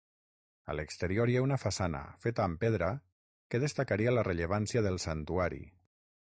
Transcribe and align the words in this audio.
A 0.71 0.75
l'exterior 0.77 1.31
hi 1.31 1.35
ha 1.41 1.43
una 1.47 1.59
façana, 1.63 2.01
feta 2.23 2.45
amb 2.45 2.59
pedra, 2.65 2.89
que 3.55 3.61
destacaria 3.65 4.15
la 4.19 4.25
rellevància 4.31 4.83
del 4.89 4.99
santuari. 5.05 5.63